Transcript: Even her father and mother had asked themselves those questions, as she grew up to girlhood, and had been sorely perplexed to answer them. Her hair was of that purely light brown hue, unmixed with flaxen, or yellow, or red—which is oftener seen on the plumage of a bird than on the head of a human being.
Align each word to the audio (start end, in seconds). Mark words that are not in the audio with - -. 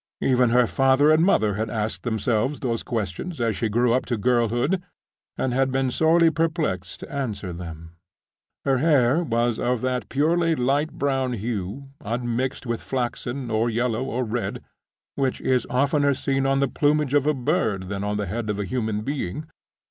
Even 0.21 0.49
her 0.49 0.65
father 0.65 1.11
and 1.11 1.23
mother 1.23 1.53
had 1.53 1.69
asked 1.69 2.01
themselves 2.01 2.61
those 2.61 2.81
questions, 2.81 3.39
as 3.39 3.55
she 3.55 3.69
grew 3.69 3.93
up 3.93 4.03
to 4.07 4.17
girlhood, 4.17 4.81
and 5.37 5.53
had 5.53 5.71
been 5.71 5.91
sorely 5.91 6.31
perplexed 6.31 7.01
to 7.01 7.11
answer 7.13 7.53
them. 7.53 7.95
Her 8.65 8.79
hair 8.79 9.23
was 9.23 9.59
of 9.59 9.81
that 9.81 10.09
purely 10.09 10.55
light 10.55 10.91
brown 10.91 11.33
hue, 11.33 11.89
unmixed 12.03 12.65
with 12.65 12.81
flaxen, 12.81 13.51
or 13.51 13.69
yellow, 13.69 14.03
or 14.03 14.23
red—which 14.23 15.39
is 15.39 15.67
oftener 15.69 16.15
seen 16.15 16.47
on 16.47 16.57
the 16.61 16.67
plumage 16.67 17.13
of 17.13 17.27
a 17.27 17.35
bird 17.35 17.83
than 17.83 18.03
on 18.03 18.17
the 18.17 18.25
head 18.25 18.49
of 18.49 18.57
a 18.57 18.65
human 18.65 19.01
being. 19.03 19.45